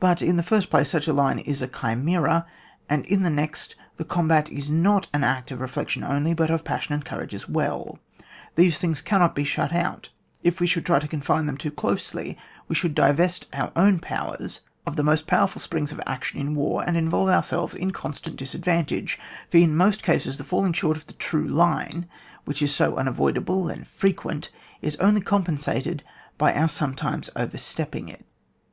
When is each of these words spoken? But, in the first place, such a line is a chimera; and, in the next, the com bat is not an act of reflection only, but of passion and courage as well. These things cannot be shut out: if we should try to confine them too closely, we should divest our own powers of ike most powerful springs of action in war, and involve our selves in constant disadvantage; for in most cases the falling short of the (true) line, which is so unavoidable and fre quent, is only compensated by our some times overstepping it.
But, 0.00 0.22
in 0.22 0.34
the 0.36 0.42
first 0.42 0.70
place, 0.70 0.90
such 0.90 1.06
a 1.06 1.12
line 1.12 1.38
is 1.38 1.62
a 1.62 1.68
chimera; 1.68 2.46
and, 2.90 3.06
in 3.06 3.22
the 3.22 3.30
next, 3.30 3.76
the 3.96 4.04
com 4.04 4.26
bat 4.26 4.48
is 4.50 4.68
not 4.68 5.06
an 5.14 5.22
act 5.22 5.52
of 5.52 5.60
reflection 5.60 6.02
only, 6.02 6.34
but 6.34 6.50
of 6.50 6.64
passion 6.64 6.94
and 6.94 7.04
courage 7.04 7.32
as 7.32 7.48
well. 7.48 8.00
These 8.56 8.78
things 8.78 9.00
cannot 9.00 9.36
be 9.36 9.44
shut 9.44 9.72
out: 9.72 10.08
if 10.42 10.58
we 10.58 10.66
should 10.66 10.84
try 10.84 10.98
to 10.98 11.06
confine 11.06 11.46
them 11.46 11.56
too 11.56 11.70
closely, 11.70 12.36
we 12.66 12.74
should 12.74 12.92
divest 12.92 13.46
our 13.52 13.70
own 13.76 14.00
powers 14.00 14.62
of 14.84 14.98
ike 14.98 15.04
most 15.04 15.28
powerful 15.28 15.62
springs 15.62 15.92
of 15.92 16.00
action 16.04 16.40
in 16.40 16.56
war, 16.56 16.82
and 16.84 16.96
involve 16.96 17.28
our 17.28 17.44
selves 17.44 17.76
in 17.76 17.92
constant 17.92 18.36
disadvantage; 18.36 19.16
for 19.48 19.58
in 19.58 19.76
most 19.76 20.02
cases 20.02 20.38
the 20.38 20.42
falling 20.42 20.72
short 20.72 20.96
of 20.96 21.06
the 21.06 21.12
(true) 21.12 21.46
line, 21.46 22.06
which 22.46 22.62
is 22.62 22.74
so 22.74 22.96
unavoidable 22.96 23.68
and 23.68 23.86
fre 23.86 24.08
quent, 24.08 24.48
is 24.82 24.96
only 24.96 25.20
compensated 25.20 26.02
by 26.36 26.52
our 26.52 26.68
some 26.68 26.94
times 26.96 27.30
overstepping 27.36 28.08
it. 28.08 28.26